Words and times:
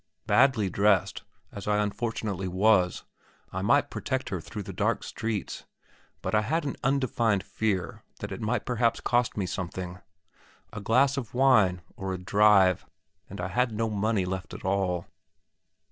Badly 0.25 0.67
dressed, 0.67 1.21
as 1.51 1.67
I 1.67 1.77
unfortunately 1.77 2.47
was, 2.47 3.03
I 3.53 3.61
might 3.61 3.91
protect 3.91 4.29
her 4.29 4.41
through 4.41 4.63
the 4.63 4.73
dark 4.73 5.03
streets; 5.03 5.65
but 6.23 6.33
I 6.33 6.41
had 6.41 6.65
an 6.65 6.75
undefined 6.83 7.43
fear 7.43 8.01
that 8.19 8.31
it 8.31 8.41
perhaps 8.65 8.97
might 8.97 9.03
cost 9.03 9.37
me 9.37 9.45
something; 9.45 9.99
a 10.73 10.81
glass 10.81 11.17
of 11.17 11.35
wine, 11.35 11.83
or 11.95 12.15
a 12.15 12.17
drive, 12.17 12.87
and 13.29 13.39
I 13.39 13.49
had 13.49 13.71
no 13.71 13.91
money 13.91 14.25
left 14.25 14.55
at 14.55 14.65
all. 14.65 15.05